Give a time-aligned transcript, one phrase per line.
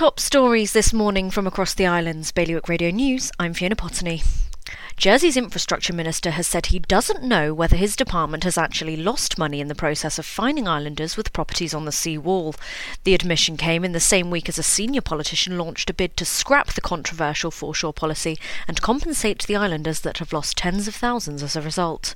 [0.00, 2.32] Top stories this morning from across the islands.
[2.32, 4.22] Bailiwick Radio News, I'm Fiona Potney.
[4.96, 9.60] Jersey's infrastructure minister has said he doesn't know whether his department has actually lost money
[9.60, 12.54] in the process of fining islanders with properties on the sea wall.
[13.04, 16.24] The admission came in the same week as a senior politician launched a bid to
[16.24, 21.42] scrap the controversial foreshore policy and compensate the islanders that have lost tens of thousands
[21.42, 22.14] as a result.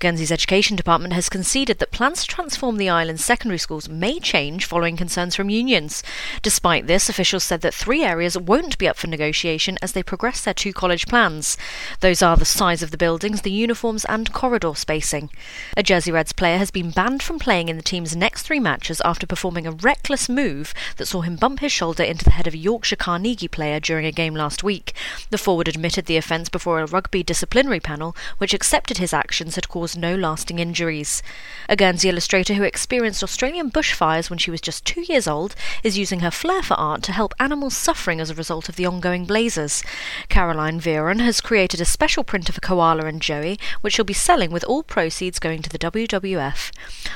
[0.00, 4.64] Guernsey's Education Department has conceded that plans to transform the island's secondary schools may change
[4.64, 6.04] following concerns from unions.
[6.40, 10.44] Despite this, officials said that three areas won't be up for negotiation as they progress
[10.44, 11.56] their two college plans.
[11.98, 15.30] Those are the size of the buildings, the uniforms, and corridor spacing.
[15.76, 19.02] A Jersey Reds player has been banned from playing in the team's next three matches
[19.04, 22.54] after performing a reckless move that saw him bump his shoulder into the head of
[22.54, 24.92] a Yorkshire Carnegie player during a game last week.
[25.30, 29.68] The forward admitted the offence before a rugby disciplinary panel, which accepted his actions had
[29.68, 31.22] caused no lasting injuries.
[31.68, 35.98] A Guernsey illustrator who experienced Australian bushfires when she was just two years old is
[35.98, 39.24] using her flair for art to help animals suffering as a result of the ongoing
[39.24, 39.82] blazes.
[40.28, 44.12] Caroline Viron has created a special print of a koala and Joey, which she'll be
[44.12, 46.70] selling with all proceeds going to the WWF.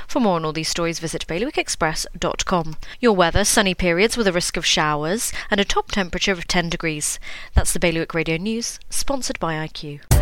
[0.07, 2.77] For more on all these stories, visit bailiwickexpress.com.
[3.01, 6.69] Your weather sunny periods with a risk of showers and a top temperature of 10
[6.69, 7.19] degrees.
[7.55, 10.22] That's the Bailiwick Radio News, sponsored by IQ.